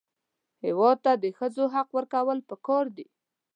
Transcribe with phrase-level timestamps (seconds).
[0.65, 3.07] هېواد ته د ښځو حق ورکول پکار دي